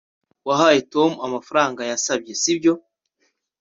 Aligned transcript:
wahaye 0.47 0.79
tom 0.93 1.11
amafaranga 1.25 1.81
yasabye, 1.91 2.31
sibyo 2.41 2.73